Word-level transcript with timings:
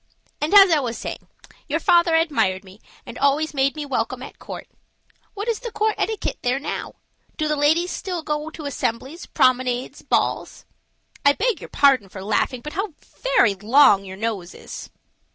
And, 0.41 0.51
as 0.55 0.71
I 0.71 0.79
was 0.79 0.97
saying, 0.97 1.27
your 1.69 1.79
father 1.79 2.15
admired 2.15 2.63
me 2.63 2.81
and 3.05 3.19
always 3.19 3.53
made 3.53 3.75
me 3.75 3.85
welcome 3.85 4.23
at 4.23 4.39
court. 4.39 4.67
What 5.35 5.47
is 5.47 5.59
the 5.59 5.69
court 5.71 5.93
etiquette 5.95 6.39
there 6.41 6.57
now? 6.57 6.95
Do 7.37 7.47
the 7.47 7.55
ladies 7.55 7.91
still 7.91 8.23
go 8.23 8.49
to 8.49 8.65
assemblies, 8.65 9.27
promenades, 9.27 10.01
balls? 10.01 10.65
I 11.23 11.33
beg 11.33 11.61
your 11.61 11.69
pardon 11.69 12.09
for 12.09 12.23
laughing, 12.23 12.61
but 12.61 12.73
how 12.73 12.95
very 13.19 13.53
long 13.53 14.03
your 14.03 14.17
nose 14.17 14.55
is." 14.55 14.89